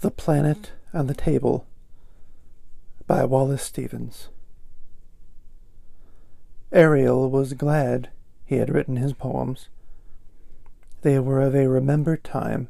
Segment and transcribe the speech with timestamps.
[0.00, 1.66] The Planet on the Table
[3.06, 4.28] by Wallace Stevens.
[6.70, 8.10] Ariel was glad
[8.44, 9.70] he had written his poems.
[11.00, 12.68] They were of a remembered time,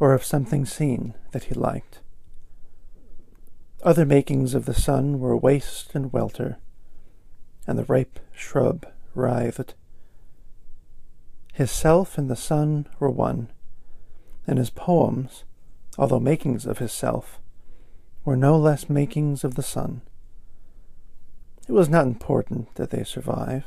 [0.00, 2.00] or of something seen that he liked.
[3.84, 6.58] Other makings of the sun were waste and welter,
[7.64, 9.74] and the ripe shrub writhed.
[11.52, 13.52] His self and the sun were one,
[14.48, 15.44] and his poems
[15.98, 17.38] although makings of his self,
[18.24, 20.00] were no less makings of the sun.
[21.68, 23.64] It was not important that they survive.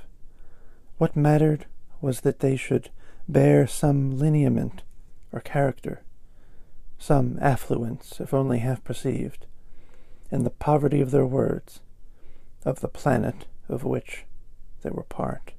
[0.97, 1.65] What mattered
[2.01, 2.89] was that they should
[3.27, 4.83] bear some lineament
[5.31, 6.03] or character,
[6.97, 9.45] some affluence, if only half perceived,
[10.31, 11.81] in the poverty of their words,
[12.65, 14.25] of the planet of which
[14.81, 15.53] they were part.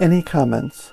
[0.00, 0.92] Any comments